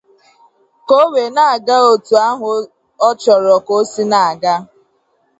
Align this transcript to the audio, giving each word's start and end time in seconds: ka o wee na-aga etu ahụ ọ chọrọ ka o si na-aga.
ka 0.87 0.95
o 1.03 1.05
wee 1.13 1.31
na-aga 1.35 1.75
etu 1.91 2.13
ahụ 2.27 2.49
ọ 3.07 3.09
chọrọ 3.21 3.55
ka 3.65 3.73
o 3.79 3.81
si 3.91 4.03
na-aga. 4.11 4.53